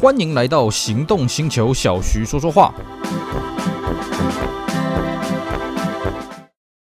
[0.00, 2.72] 欢迎来到行动星球，小徐说说话。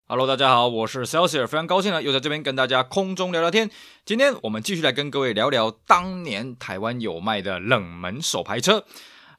[0.07, 3.69] Hello，大家好，我是 Celsius，非常高兴呢，又在这边跟大家空中聊聊天。
[4.05, 8.85] 今天我们继续来跟各位聊聊当年台湾有卖的冷门手排车。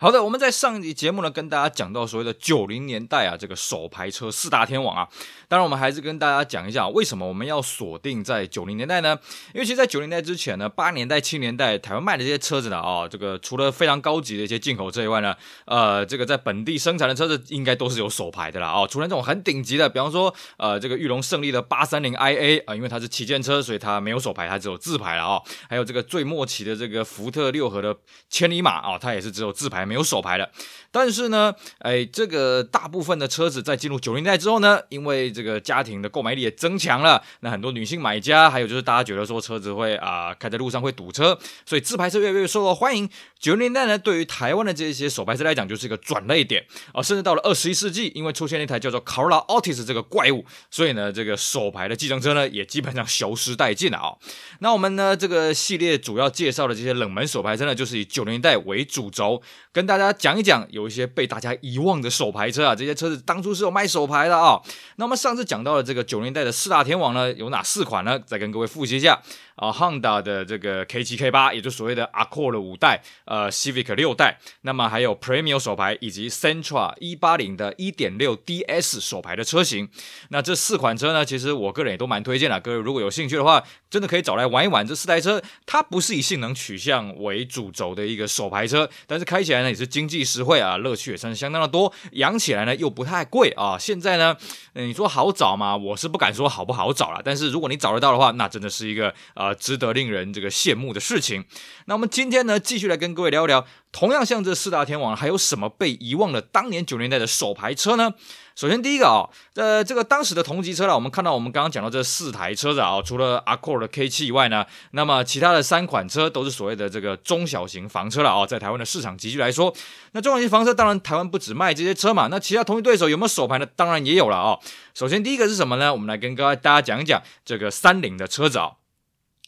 [0.01, 5.09] 好的，我们在上一集节目呢，跟大家讲到所谓的九零年代啊，这个手牌车四大天王啊。
[5.47, 9.17] 当然，我们还是跟大家讲一下，为什么我们要锁定在九零年代呢？
[9.55, 15.33] 因为其实，在九零年代之前呢，八年代、七年代台湾卖的这些车子呢，啊，这个除了非常高级的一些进口车以外呢，
[15.67, 25.41] 呃，这个在本地生产的车子应该都是有手牌的啦，啊，除了这种很顶级的，比方说，呃，这个裕隆胜利的八三零 IA 啊，因为它是旗舰车，所以它没有手牌，它只有自牌了啊。
[25.69, 27.97] 还有这个最末期的这个福特六合的
[28.29, 30.51] 千里马啊，它也是只有自牌，没有手牌的。
[30.91, 43.11] 但是呢，哎，这个大部分的车子在进入九零代之后呢，因为这个家庭的购买力也增强了，那很多女性买家，还有就是大家觉得说车子会啊、呃、开在路上会堵车，所以自排车越来越受到欢迎。
[43.41, 54.19] 九零年代呢，对于台湾的这些手排车来讲，就是一个转捩点啊、甚至到了二十一世纪，因为出现了一台叫做 Corolla Altis 这个怪物，所以呢，这个手排的计程车呢，也基本上消失殆尽了啊、哦。
[54.61, 59.43] 那我们呢，这个系列主要介绍的这些冷门手排车呢，就是以九零年代为主轴，
[59.75, 60.85] 跟大家讲一讲有。
[60.85, 64.61] 一些被大家遗忘的手牌车啊，这些车子当初是有卖手牌的啊、
[64.97, 68.21] 那么上次讲到了这个九零年代的四大天王呢，有哪四款呢？
[68.27, 69.19] 再跟各位复习一下
[69.57, 79.89] 啊，Honda 的这个 K 七 K 八，也就所谓的 Accord 五代，呃，Civic 六代，那么还有 Premio 手牌以及 Sentra 一八零的一点六 DS 手牌的车型。
[80.29, 82.61] 那这四款车呢，其实我个人也都蛮推荐的。
[82.61, 84.87] 各位如果有兴趣的话，真的可以找来玩一玩。
[84.87, 90.77] 这四台车它不是以性能取向为主轴的一个手牌车，但是开起来那也是经济实惠啊。
[90.77, 93.79] 乐趣也算是相当的多，养起来呢又不太贵啊。
[93.79, 94.37] 现在呢，
[94.75, 95.75] 你说好找吗？
[95.75, 97.23] 我是不敢说好不好找了。
[97.25, 101.45] 但是如果你找得到的话，那真的是一个呃值得令人这个羡慕的事情。
[101.87, 108.13] 那我们今天呢，继续来跟各位聊一聊，同样像这四大天王，还有什么被遗忘的当年九年代的手牌车呢？
[108.57, 119.75] 首先，第一个啊，呃，这个当时的同级车了，我们看到我们刚刚讲到这四台车子啊，除了 Accord 的 K7 以外呢，那么其他的三款车都是所谓的这个中小型房车了啊，在台湾的市场集聚来说，
[120.13, 123.67] 那中小型房车当然台湾不只卖这些车嘛，那其他同级对手有没有手排的？
[123.67, 124.57] 当然也有了啊。
[124.95, 125.93] 首先，第一个是什么呢？
[125.93, 128.71] 我们来跟各位大家讲一讲这个三菱的车子啊。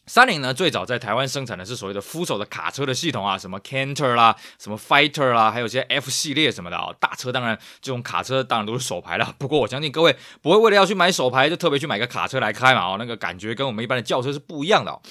[0.07, 6.87] 三菱呢，最早在台湾生产的是所谓的扶手的卡车的系统啊，什么 Canter 啦，什么 Fighter 啦，还有些 F 系列什么的啊。
[6.99, 15.01] 大车当然这种卡车当然都是手排了， 不过我相信各位不会为了要去买手排就特别去买个卡车来开嘛，哦，那个感觉跟我们一般的轿车是不一样的哦。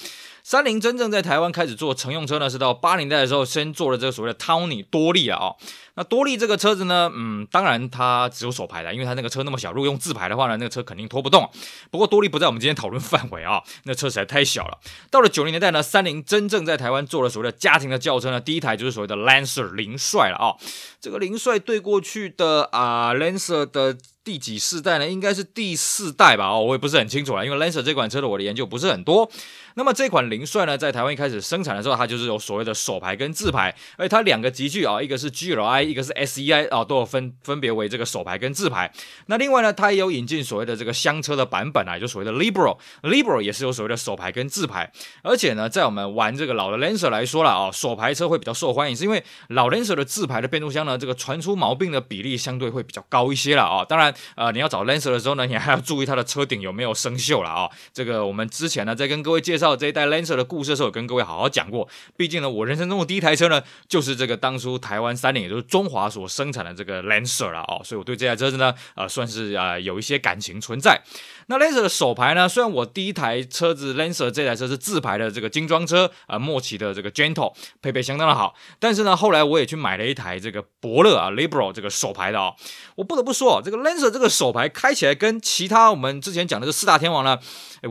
[0.49, 5.51] 三菱真正在台湾开始做乘用车呢，是到八零代的时候，先做了这个所谓的 Tony 多利啊。
[5.95, 11.49] 那多利这个车子呢，嗯，当然它只有手排的，因为它那个车那么小，如果用自排的话呢，那个车肯定拖不动。
[11.91, 14.79] 不过多利不在我们今天讨论范围啊，那车实在太小了。
[15.11, 20.55] 到了九零年代呢，三菱真正在台湾做了所谓的家庭的轿车呢，第一台就是所谓的 Lancer 凌帅了啊。
[21.01, 23.97] 这个凌帅对过去的啊 Lancer 的。
[24.27, 25.07] 第几世代呢？
[25.07, 26.49] 应该是第四代吧。
[26.49, 29.31] 哦，我也不是很清楚了，因为 Lancer 这款车的我的研究不是很多。
[29.75, 38.91] 那么这款凌帅呢，在台湾一开始生产的时候，它就是有所谓的手排跟自排，而且它两个级距啊，一个是 GLI，一个是 SEI 啊，都有分分别为这个手排跟自排。
[39.27, 44.91] 那另外呢，它也有引进所谓的这个厢车的版本啊，就所谓的 Libro，Libro 也是有所谓的手排跟自排。
[45.21, 53.85] 而且呢，在我们玩这个老的 Lancer 来说了啊，手排车会比较受欢迎，是因为老 Lancer 的自排的变速箱呢，这个传出毛病的比例相对会比较高一些了啊。
[53.85, 54.11] 当然。
[54.35, 61.87] 呃，你要找 Lancer 的时候呢，你还要注意它的车顶有没有生锈了啊、这个我们之前呢，在跟各位介绍这一代 Lancer 的故事的时候，有跟各位好好讲过。
[62.15, 67.81] 毕竟呢，我人生中的第一台车呢，就是这个当初台湾三菱，也就是中华所生产的这个 Lancer 了哦。
[67.83, 71.01] 所以我对这台车子呢，呃，算是啊、呃、有一些感情存在。
[71.49, 82.53] 那 Lancer 的手排呢，虽然我第一台车子 Lancer 这台车是自排的这个精装车啊、呃，末期的这个 Gentle 配备相当的好，但是呢，后来我也去买了一台这个伯乐啊 Libro 这个手牌的哦。
[82.95, 87.39] 我不得不说，这个 Lancer 这个手牌开起来跟其他我们之前讲的这四大天王呢，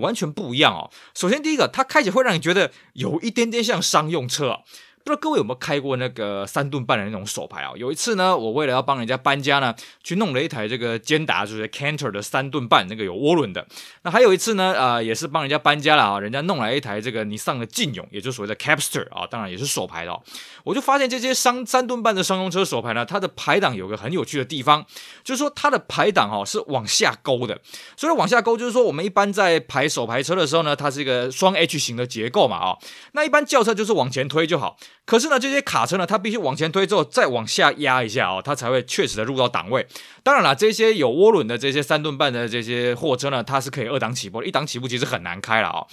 [0.00, 0.90] 完全不一样哦。
[1.14, 4.60] 首先第一个，它开起来会让你觉得有一点点像商用车。
[5.06, 7.70] 不知道各位有没有开过那个三吨半的那种手牌啊？
[7.76, 9.72] 有一次呢，我为了要帮人家搬家呢，
[10.03, 13.64] 去弄了一台这个坚达，就是 Canter 的三吨半，那个有涡轮的。
[14.03, 20.20] 那还有一次呢，呃，也是帮人家搬家了啊，人家弄来一台这个尼桑的劲勇，也就是所谓的 Capster 啊，当然也是手牌的哦。
[20.64, 24.84] 我就发现这些商三吨半的商用车手牌呢，它的排档有个很有趣的地方，
[25.22, 27.60] 就是说它的排档哦是往下勾的。
[27.97, 32.76] 所以往下勾就是说，我们一般在排手排车的时候呢，它是一个双 H 型的结构嘛啊。
[33.12, 34.76] 那一般轿车就是往前推就好。
[35.04, 39.87] 可是呢，这些卡车呢，它必须往前推之后再往下压一下哦，它才会确实的入到档位。
[40.25, 45.87] 当然了，这些有涡轮的这些三吨半的这些货车呢，它是可以二档起步，一档起步其实很难开了啊、哦。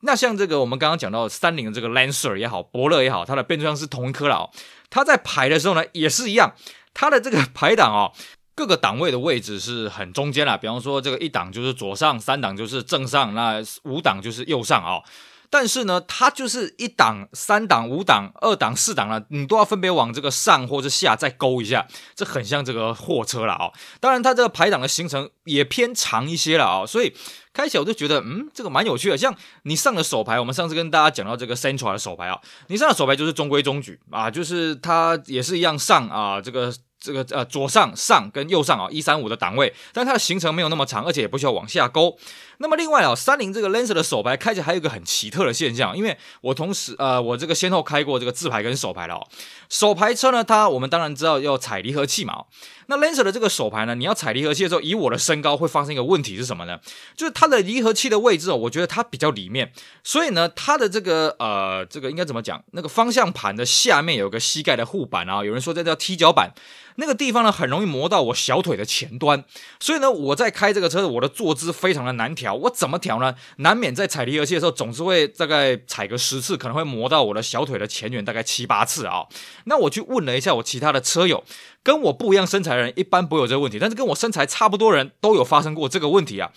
[0.00, 4.50] 那像这个我们刚刚讲到三菱的这个 Lancer 也好，伯乐也好，它的变速箱是同一颗了哦。
[4.90, 6.52] 它在排的时候呢，也是一样，
[6.92, 8.10] 它的这个排档哦，
[8.56, 10.56] 各个档位的位置是很中间啦。
[10.56, 15.04] 比方说这个一档就是左上，三档就是正上，那五档就是右上哦。
[15.52, 23.72] 但是呢，它就是一档、三档、五档、二档、四档了，你都要分别往这个上或者下再勾一下，这很像这个货车了啊、哦。
[24.00, 27.14] 当然，它这个排档的行程也偏长一些了啊、哦，所以
[27.52, 29.18] 开起来我就觉得，嗯，这个蛮有趣的。
[29.18, 36.72] 像你上的手排，我们上次跟大家讲到这个 Central 的手排啊，你上的手排就是中规中矩啊，就是它也是一样上啊，这个。
[37.04, 42.16] 这个呃左上上跟右上啊一三五的档位，但它的行程没有那么长，而且也不需要往下勾。
[42.62, 49.26] 那么另外啊，三菱这个 Lancer 的手排开起来还有一个很奇特的现象，因为我同时呃我这个先后开过这个自排跟手排了哦。
[49.68, 52.44] 手排车呢，它我们当然知道要踩离合器嘛。
[52.86, 56.78] 那 Lancer 的这个手排呢，你要踩离合器的时候，以我的身高会发生一个问题是什么呢？
[57.16, 59.72] 就是它的离合器的位置哦，我觉得它比较里面，
[60.04, 62.62] 所以呢，它的这个呃这个应该怎么讲？
[62.72, 66.52] 那个方向盘的下面有个膝盖的护板啊，有人说这叫踢脚板。
[66.96, 69.42] 那个地方呢，很容易磨到我小腿的前端，
[69.80, 72.51] 所以呢，我在开这个车，我的坐姿非常的难调。
[72.54, 73.34] 我怎么调呢？
[73.56, 79.26] 难免在踩离合器的时候，总是会大概踩个十次，可能会磨到我的小腿的前缘，大概七八次啊。
[79.64, 81.42] 那我去问了一下我其他的车友，
[81.82, 86.50] 跟我不一样身材的人一般不会有这个问题，但是跟我身材差不多人都有发生过这个问题啊。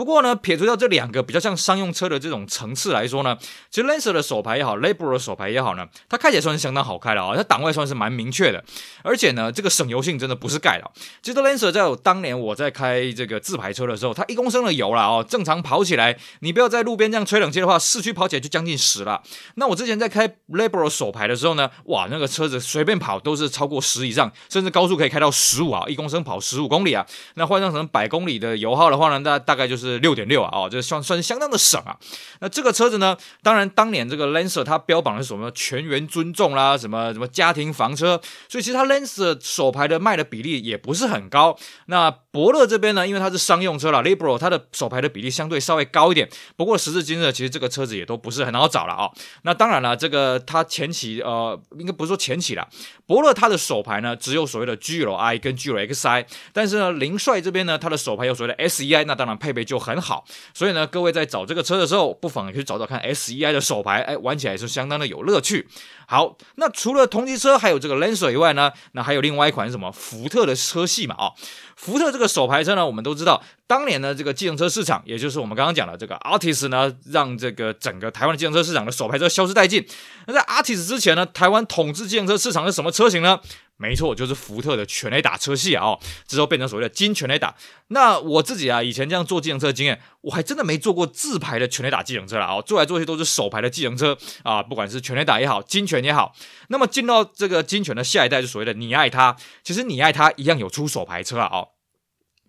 [0.00, 3.36] 不过呢，撇除掉这两个比较像商用车的这种层次来说呢，
[3.70, 8.64] 其实 Lancer 的手排也好，Labro 的手排也好呢，它开起来算是相当好开的啊、它档位算是蛮明确的，
[9.02, 10.90] 而且呢，这个省油性真的不是盖的。
[11.20, 19.22] 其实 Lancer 在我当年我在开这个自排车的时候，它一公升的油了哦，正常跑起来，你不要在路边这样吹冷气的话，市区跑起来就将近十了。
[19.56, 27.06] 那我之前在开 Labro 手牌的时候呢，哇，那个车子随便跑都是超过十以上，甚至高速可以开到十五啊，一公升跑十五公里啊。
[27.34, 29.89] 那换算成百公里的油耗的话呢，大大概就是。
[29.90, 31.96] 是六点六啊，哦，这算算是相当的省啊。
[32.40, 41.58] 那这个车子呢，当然当年这个 Lancer 它标榜的是什么全员尊重啦，什么什么家庭房车，所以其实它 Lancer 手排的卖的比例也不是很高。
[41.86, 46.28] 那伯乐这边呢，因为它是商用车啦，Libro 它的手排的比例相对稍微高一点。
[46.56, 49.10] 不过时至今日，其实这个车子也都不是很好找了啊、
[49.42, 52.68] 那当然了，这个它前期呃，应该不是说前期啦，
[53.06, 65.68] 伯乐它的手排呢只有所谓的 GLI 跟 GLXI，但是呢，林帅这边呢，它的手排有所谓的 SEI，那当然配备就很好，所以呢，各位在找这个车的时候，不妨去找找看 SEI 的手牌，哎，玩起来也是相当的有乐趣。
[66.08, 69.92] 好，那除了同级车还有这个 Lancer 以外呢，那还有另外一款是什么？
[69.92, 71.34] 福特的车系嘛，啊、哦，
[71.80, 79.86] 福特这个手牌车呢，我们都知道，当年呢这个计程车市场，也就是我们刚刚讲的这个 Artis 呢，让这个整个台湾的计程车市场的手牌车消失殆尽。
[80.26, 83.40] 那在 Artis 之前呢，台湾统治计程车市场是什么车型呢？
[83.78, 85.98] 没错，就是福特的全雷打车系啊，哦，
[86.28, 87.54] 之后变成所谓的金全雷打。
[87.88, 96.34] 那我自己啊，以前这样做计程车经验，我还真的没做过自排的全雷打计程车了啊，哦，坐来做去都是手排的计程车啊，不管是全雷打也好，金全也好。
[96.68, 99.34] 那么进到这个金全的下一代，就所谓的你爱它，
[99.64, 101.68] 其实你爱它一样有出手牌车啊，哦。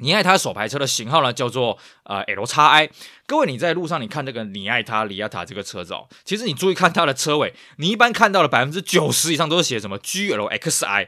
[0.01, 2.89] 你爱它手排车的型号呢，叫做呃 LXi。
[3.27, 11.07] 各位，你在路上你看这个你爱他里亚塔这个车子哦，其实你注意看它的车尾，你一般看到的百分之九十以上都是写什么 GLXi。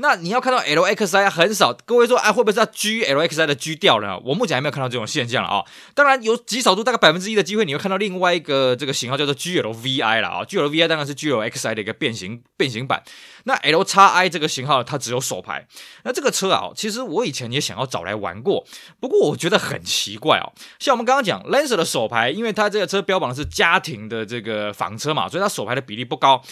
[0.00, 4.18] 那你要看到 LXi 很少，各位说哎，会不会是它 GLXi 的 G 掉了？
[4.24, 5.64] 我目前还没有看到这种现象了啊、
[5.94, 13.02] 当然有极少数大概百分之一的机会，你会看到另外一个这个型号叫做 GLVI 了啊、GLVI 当然是 GLXi 的一个变形变形版。
[13.44, 15.66] 那 LXi 这个型号它只有手排。
[16.04, 18.64] 那这个车啊，其实我以前也想要找来玩过，
[19.00, 20.52] 不过我觉得很奇怪哦。
[20.78, 26.42] 像我们刚刚讲 Lancer 的手排，因为它这个车标榜的是家庭的这个房车嘛，所以它手排的比例不高。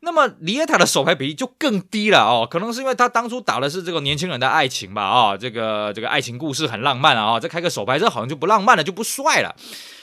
[0.00, 9.56] 那么里耶塔的手牌比例就更低了哦，可能是因为他当初打的是这个年轻人的爱情吧啊、哦，这个这个爱情故事很浪漫啊、哦，再开个手牌车好像就不浪漫了，就不帅了。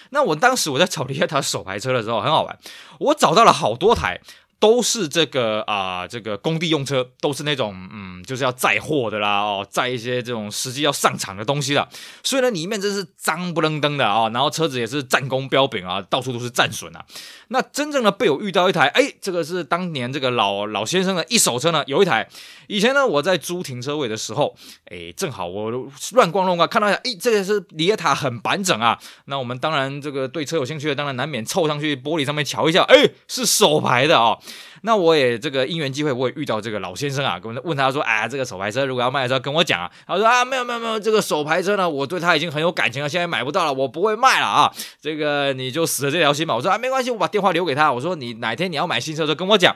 [0.10, 2.58] 那我当时我在找里耶塔手牌车的时候很好玩，
[3.00, 4.20] 我找到了好多台。
[4.64, 11.86] 都是这个啊、这个工地用车，都是那种嗯，就是要载货的啦，哦，载一些这种实际要上场的东西的。
[12.24, 17.04] 所以呢，里面真是脏不楞登的啊、然后车子也是战功彪炳啊，到处都是战损啊。
[17.50, 22.26] 那真正的被我遇到一台，哎，这个是当年这个老老先生的一手车呢，有一台。
[22.68, 24.56] 以前呢，我在租停车位的时候，
[24.86, 25.70] 哎，正好我
[26.14, 28.98] 乱逛乱逛，看到一下，哎，这个是里耶塔，很板整啊。
[29.26, 34.40] 那我们当然这个对车有兴趣的，当然难免凑上去玻璃上面瞧一下，哎，是手牌的啊、
[34.82, 39.90] 那我也这个因缘机会，我也遇到这个老先生啊，跟问他说，哎，这个手牌车如果要卖的时候，跟我讲啊。
[40.06, 44.74] 他说啊，没有没有没有，这个手牌车呢，我对他已经很有感情了，现在买不到了，我不会卖了啊。
[45.02, 46.56] 这个你就死了这条心吧。
[46.56, 47.92] 我说啊，没关系，我把电话留给他。
[47.92, 49.76] 我说你哪天你要买新车的时候跟我讲。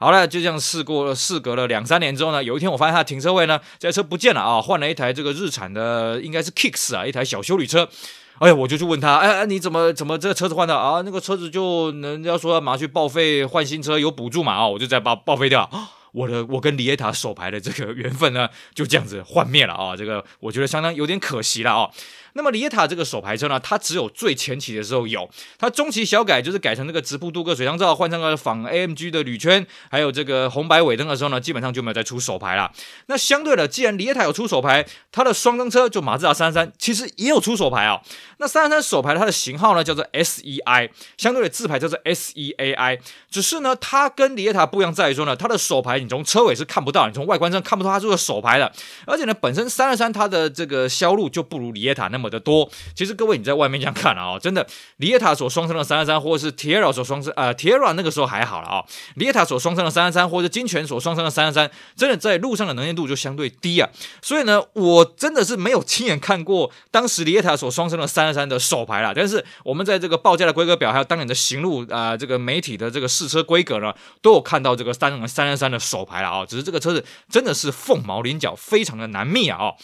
[0.00, 7.88] 好了，就这样试过了，事隔了两三年之后呢，有一天我发现他停车位呢，这台车不见了啊，换了一台这个日产的，应该是 Kicks 啊，一台小修理车。
[8.40, 11.02] 哎呀，我就去问他，哎哎，你怎么怎么这个车子换的啊？
[11.04, 14.54] 那个车子就人家说要马上去报废换新车，有补助嘛？
[14.54, 15.70] 啊，我就再把报废掉。
[16.14, 19.96] 我的我跟李耶塔手排的这个缘分呢，就这样子幻灭了啊！
[19.96, 21.90] 这个我觉得相当有点可惜了啊。
[22.36, 25.28] 那么李耶塔这个手排车呢，它只有最前期的时候有，
[25.58, 32.72] 它中期小改就是改成那个直瀑镀铬水箱罩，换上了仿 AMG 的铝圈，还有这个红白尾灯的时候呢，基本上就没有再出手排了。
[33.06, 38.00] 那相对的，既然李耶塔有出手排，它的双灯车就马自达三三其实也有出手排啊。
[38.38, 42.98] 那三三手排它的型号呢叫做 SEI，相对的自排叫做 SEAI，
[43.30, 48.70] 只是呢它跟李耶塔不一样在于说呢，它的手排你从车尾是看不到，你从外观上看不到它是个手牌的，
[49.06, 52.30] 而且呢本身三二三它的这个销路就不如李耶塔那么。
[52.34, 58.84] 的多，其实各位你在外面这样看啊、哦，真的，李耶塔所双生的三二三，或者是 Tiara 所双生，呃，Tiara 那个时候还好了啊、哦，
[59.14, 63.88] 李耶塔所双生的三二三，或者金泉所双生的三二三，真的在路上的能见度就相对低啊，
[64.20, 79.76] 所以呢，我真的是没有亲眼看过当时李耶塔所双生的三二三的手牌啦，但是我们在这个报价的规格表，还有当年的行路啊、呃，这个媒体的这个试车规格呢，都有看到这个三三三三的手牌了啊、只是这个车子真的是凤毛麟角，非常的难觅啊、哦。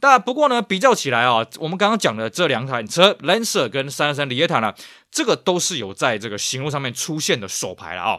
[0.00, 4.72] 但不过呢，比较起来啊，我们刚刚讲的这两款车，Lancer 跟三三 Lieta 呢，
[5.10, 8.18] 这个都是有在这个行路上面出现的手牌了啊。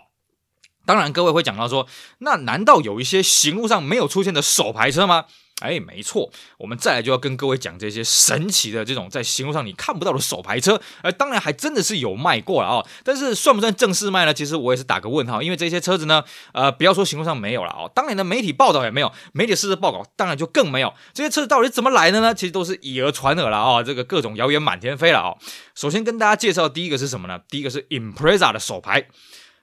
[0.86, 1.88] 当然，各位会讲到说，
[2.20, 5.26] 那难道有一些行路上没有出现的手牌车吗？
[5.60, 14.34] 哎，没错，我们再来就要跟各位讲这些神奇的这种在行路上你看不到的手牌车，呃，当然还真的是有卖过了啊、但是算不算正式卖呢？
[14.34, 16.24] 其实我也是打个问号，因为这些车子呢，
[16.54, 22.34] 呃，不要说行路上没有了啊、哦，当年的媒体报道也没有，媒体试车报告当然就更没有，这些车子到底怎么来的呢？
[22.34, 25.36] 其实都是以讹传讹了啊、哦，这个各种谣言满天飞了啊、
[25.76, 27.40] 首先跟大家介绍第一个是什么呢？
[27.50, 29.08] 第一个是 Impreza 的手牌。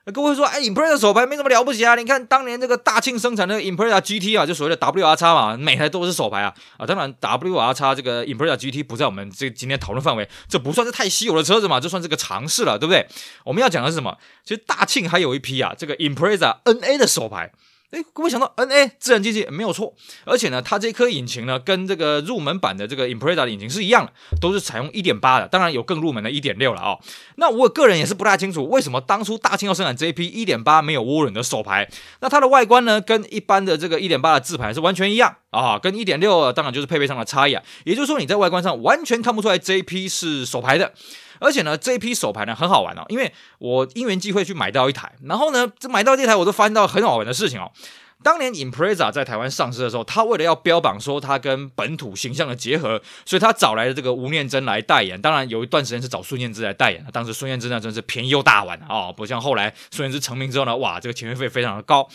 [0.09, 1.97] 那各位说，哎，Impreza 手牌没什么了不起啊！
[1.97, 6.87] 你看当年这个大庆生产的 Impreza GT 啊，就所谓的 WRX 嘛，每台都是手牌啊啊！
[6.87, 13.05] 当然 WRX 这个 Impreza GT 不在我们这今天讨论范围，这不算是太稀有的车子嘛，这算是个尝试了，对不对？
[13.43, 14.17] 我们要讲的是什么？
[14.45, 17.51] 其实大庆还有一批啊，这个 Impreza NA 的手牌。
[17.91, 26.99] 哎，各位想到 NA 自然进气没有错，而且呢，它这颗引擎呢，跟这个入门版的这个 Impreza 的引擎是一样的，都是采用1.8的，当然有更入门的1.6了啊、哦。
[27.37, 31.89] 那我个人也是不太清楚，为什么当初大庆要生产这一批1.8没有涡轮的手排？
[32.21, 37.63] 那它的外观呢，跟一般的这个1.8的自排是完全一样啊，跟1.6当然就是配备上的差异啊。
[37.85, 40.93] 也就是说，你在外观上完全看不出来这一批是手排的。
[41.41, 47.71] 而且呢，这一批手牌呢很好玩哦，因为我因缘际会去买到一台，然后呢，这买到这台我都发现到很好玩的事情哦。
[48.23, 55.21] 当年 Impreza 在台湾上市的时候，他为了要标榜说它跟本土形象的结合，所以他找来了这个吴念真来代言。
[55.21, 62.09] 当然有一段时间是找孙燕姿来代言，当时孙燕姿呢真是便宜又大碗啊、哦，不像后来孙燕姿成名之后呢，哇，这个签约费非常的高。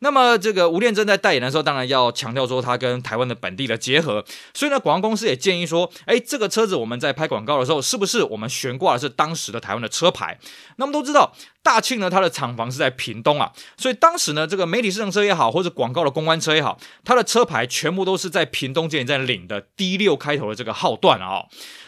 [0.00, 4.24] 那么这个吴念真在代言的时候，当然要强调说他跟台湾的本地的结合，
[4.54, 10.38] 所以呢，广告公司也建议说，哎，这个车子我们在拍广告的时候，是不是我们悬挂的是当时的台湾的车牌？
[10.76, 21.44] 那么都知道大庆呢，它的厂房是在屏东啊，所以当时呢，这个媒体试乘车也好，或者广告的公关车也好，它的车牌全部都是在屏东监理站领的 D 六开头的这个号段啊、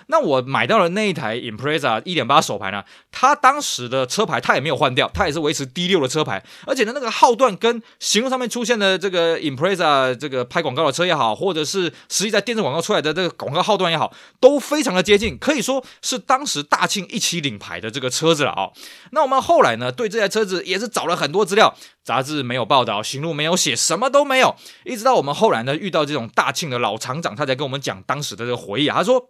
[0.09, 18.69] 那我买到了那一台 Impreza 1.8手牌呢，它当时的车牌它也没有换掉，它也是维持 D6 的车牌，而且呢，那个号段跟行路上面出现的这个 Impreza 这个拍广告的车也好，或者是实际在电视广告出来的这个广告号段也好，都非常的接近，可以说是当时大庆一起领牌的这个车子了啊、
[19.13, 29.29] 那我们后后来呢，对这台车子也是找了很多资料，杂志没有报道，行路没有写，什么都没有，一直到我们后来呢遇到这种大庆的老厂长，他才跟我们讲当时的这个回忆啊，他说。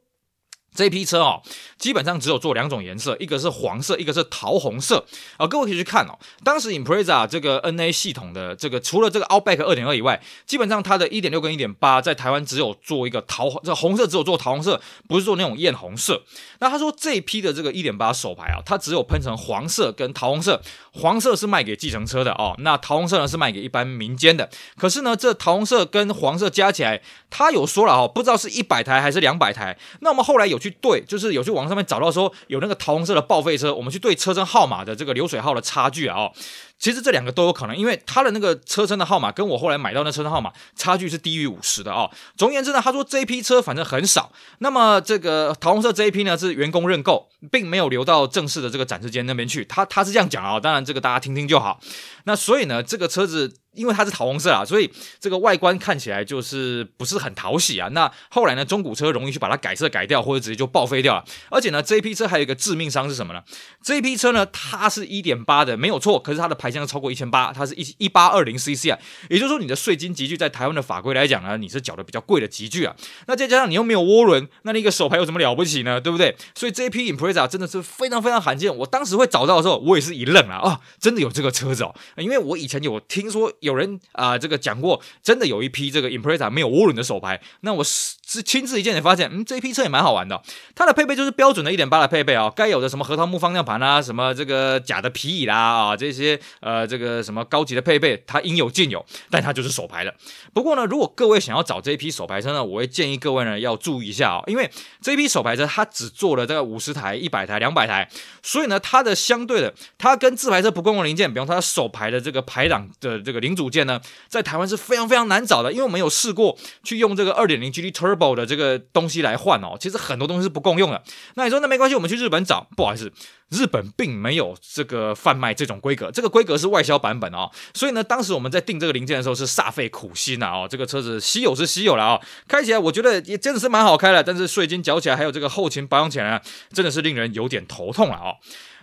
[0.74, 1.42] 这批车哦，
[1.78, 5.04] 基本上只有做两种颜色，一个是黄色，一个是桃红色
[5.36, 5.46] 啊。
[5.46, 16.22] 各位可以去看哦，当时 Impreza 这个 NA 系统的这个，除了这个 Outback 2.2以外，基本上它的一点六跟一点八在台湾只有做一个桃，这红色只有做桃红色，不是做那种艳红色。
[16.60, 20.62] 那他说这一批的这个一点八手牌啊，它只有喷成黄色跟桃红色，
[20.92, 24.48] 黄色是卖给计程车的哦，那桃红色呢是卖给一般民间的。
[24.76, 29.76] 可是呢，这桃红色跟黄色加起来，他有说了哦，不知道是一百台还是两百台。
[29.98, 30.59] 那我们后来有。
[30.60, 36.32] 去对，就是有去网上面找到说有那个桃红色的报废车，我们去对车身号码的这个流水号的差距啊、哦。
[36.80, 42.10] 其实这两个都有可能，因为他的那个车身的号码跟我后来买到那车身号码差距是低于五十的哦。
[42.36, 44.32] 总而言之呢，他说这一批车反正很少。
[44.58, 49.64] 那么这个桃红色这一批呢是员工认购，并没有留到正式的这个展示间那边去。
[49.66, 51.78] 他他是这样讲啊、当然这个大家听听就好。
[52.24, 57.88] 那所以呢，这个车子因为它是桃红色啊，所以这个外观看起来就是不是很讨喜啊。
[57.88, 61.24] 那后来呢，中古车容易去把它改色改掉，或者直接就报废掉了。
[61.50, 63.42] 而且呢，这一批车还有一个致命伤是什么呢？
[63.82, 68.98] 这一批车呢，它是一点八的没有错，可是它的排排量超过一千八，它是一一八二零 CC 啊，
[69.28, 72.94] 也就是说你的税金集聚在台湾的法规来讲呢，你是缴的比较贵的集聚啊。
[73.26, 76.00] 那再加上你又没有涡轮，那那个手牌有什么了不起呢？
[76.00, 76.36] 对不对？
[76.54, 78.74] 所以这一批 Impreza 真的是非常非常罕见。
[78.74, 90.40] 我当时会找到的时候，我也是一愣啊，啊，真的有这个车子哦，因为我以前有听说有人啊、这个讲过，真的有一批这个 Impreza 没有涡轮的手牌，那我是是亲自一见才发现，嗯，这一批车也蛮好玩的。
[90.74, 99.04] 它的配备就是标准的一点八的配备啊、该有的什么核桃木方向盘啊，什么这个假的皮椅啦啊，这些呃这个什么高级的配备，它应有尽有。
[99.30, 100.14] 但它就是手排了。
[100.52, 108.08] 不过呢，如果各位想要找这一批手排车呢，我会建议各位呢要注意一下哦，因为这一批手排车它只做了大概五十台、一百台、两百台，
[108.42, 121.02] 所以呢，它的相对的，它跟自排车不共用零件，比方说它手排的这个排档的这个零组件呢，在台湾是非常非常难找的，因为我们有试过去用这个二点零 GT Turbo 的这个东西来换哦，其实很多东西是不共用的。
[121.34, 123.12] 那你说那没关系，我们去日本找，不好意思。
[123.50, 136.40] 日本并没有这个贩卖这种规格，这个规格是外销版本哦，所以呢，当时我们在订这个零件的时候是煞费苦心呐哦，这个车子稀有是稀有了哦，开起来我觉得也真的是蛮好开的，但是税金缴起来还有这个后勤保养起来，
[136.72, 138.36] 真的是令人有点头痛了哦。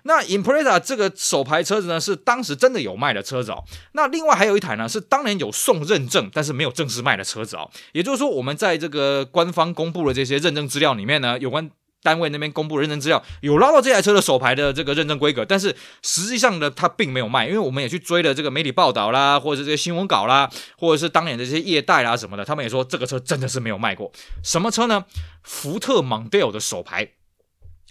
[0.03, 3.63] 那 Impreza 这个手排车子呢，是当时真的有卖的车子哦。
[3.93, 7.69] 那另外还有一台呢，是当年有送认证，但是没有正式卖的车子哦。
[7.93, 11.71] 也就是说，我们在这个官方公布的这些认证资料里面呢，有关。
[12.03, 24.11] 单位那边公布认证资料，有捞到这台车的手牌的这个认证规格，但是实际上呢，它并没有卖，因为我们也去追了这个媒体报道啦，或者是这些新闻稿啦，或者是当年的这些业代啦什么的，他们也说这个车真的是没有卖过。
[24.43, 25.05] 什么车呢？
[25.43, 27.16] 福特蒙迪欧的手牌。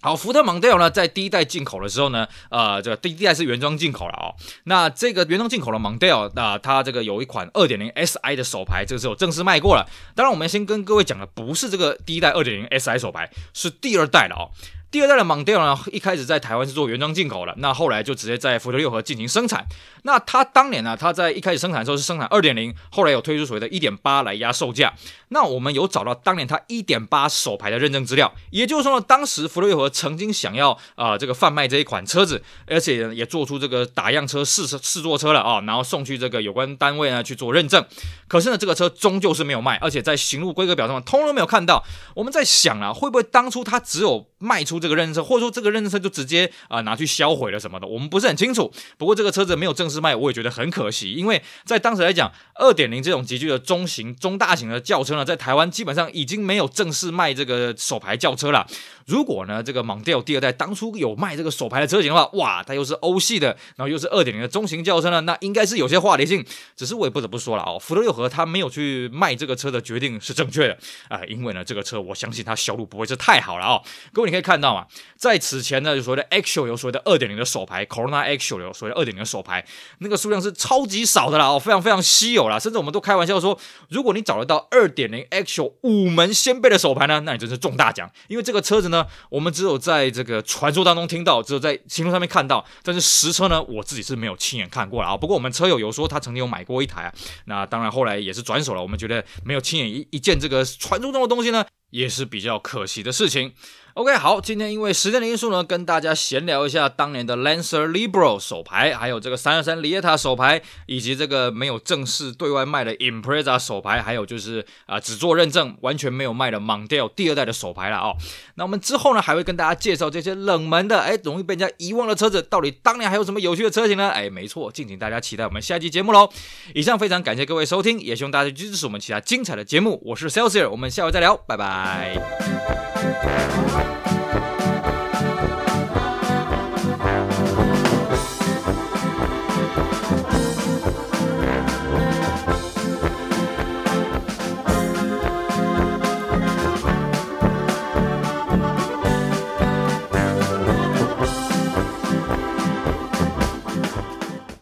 [0.06, 4.30] 好，福特蒙迪欧呢，在第一代进口的时候呢，呃，这个第一代是原装进口了哦。
[4.62, 9.84] 那这个原装进口的蒙迪欧，那它这个有一款二点零 SI 的手牌，这个是有正式卖过了。
[10.14, 14.46] 当然，我们先跟各位讲的不是这个第一代二点零 SI 手牌，是第二代了哦。
[14.88, 19.66] 第二代的蒙迪欧呢，一开始在台湾是做原装进口的，那后来就直接在福特六和进行生产。
[20.04, 24.94] 那它当年呢，它在一开始生产的时候是生产二点零，后来有推出所谓的一点八来压售价。
[25.30, 37.84] 那我们有找到当年它一点八手牌的认证资料，也就是说呢，当时福特六和曾经想要啊、这个贩卖这一款车子，而且也做出这个打样车试试坐车了啊、然后送去这个有关单位呢去做认证。
[38.28, 41.84] 可是呢，这个车终究是没有卖，而且在行路规格表上通通没有看到。
[42.14, 47.86] 我们在想啊，会不会当初它只有卖出这个认证车，或者说这个认证车就直接啊、拿去销毁了什么的？
[47.86, 48.72] 我们不是很清楚。
[48.96, 58.66] 不过这个车子没有正式卖，我也觉得很可惜，因为在当时来讲，二点零这种级距的中型、中大型的轿车呢，在台湾基本上已经没有正式卖这个手牌轿车了。
[59.06, 66.44] 如果呢，这个蒙迪欧第二代当初有卖这个手牌的车型的话，哇，它又是欧系的，然后又是二点零的中型轿车呢，那应该是有些话题性。
[66.74, 70.76] 只是我也不得不说了哦，福特六和他没有去卖这个车的决定是正确的
[71.08, 73.80] 啊、因为呢，这个车我相信它销路不会是太好了哦。
[74.12, 79.64] 各位你可以看到嘛，在此前呢，就所谓的 Axial 有所谓的二点零的手牌，Corona Axial 有所谓的二点零的手牌，
[79.98, 89.06] 那个数量是超级少的啦哦，非常非常稀有啦，甚至我们都开玩笑说，如果你找得到二点零 Axial 五门掀背的手牌呢，那你真是中大奖，因为这个车子呢。
[89.28, 95.16] 我们只有在这个传说当中听到，只有在新闻上面看到，但是实车呢，我自己是没有亲眼看过了啊。
[95.16, 97.12] 不过我们车友有说他曾经有买过一台啊，
[97.44, 98.80] 那当然后来也是转手了。
[98.80, 103.52] 我们觉得没有亲眼一一见这个传说中的东西呢，也是比较可惜的事情。
[103.96, 118.14] OK，好，今天因为时间的因素呢，跟大家闲聊一下当年的 Lancer Libro 手牌，还有这个三二三 Lieta 手牌，以及这个没有正式对外卖的 Impreza 手牌，还有就是啊、只做认证完全没有卖的 Mondeo 第二代的手牌了哦。
[118.56, 124.10] 那我们之后呢，还会跟大家介绍这些冷门的，哎，容易被人家遗忘的车子，到底当年还有什么有趣的车型呢？
[124.10, 126.28] 哎，没错，敬请大家期待我们下期节目喽。
[126.74, 130.02] 以上非常感谢各位收听，也希望大家支持我们其他精彩的节目。
[130.04, 132.20] 我是 Celsius，我们下回再聊，拜拜。